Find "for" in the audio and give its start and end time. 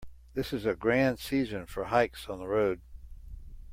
1.67-1.83